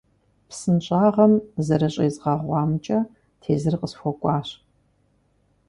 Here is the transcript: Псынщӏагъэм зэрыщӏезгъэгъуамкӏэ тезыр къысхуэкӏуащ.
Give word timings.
Псынщӏагъэм 0.49 1.33
зэрыщӏезгъэгъуамкӏэ 1.65 2.99
тезыр 3.41 3.75
къысхуэкӏуащ. 3.79 4.49